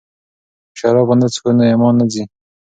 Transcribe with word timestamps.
که 0.71 0.75
شراب 0.79 1.07
ونه 1.09 1.27
څښو 1.33 1.49
نو 1.57 1.63
ایمان 1.69 1.93
نه 1.99 2.05
ځي. 2.11 2.23